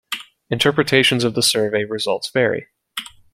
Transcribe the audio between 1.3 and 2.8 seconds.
the survey results vary.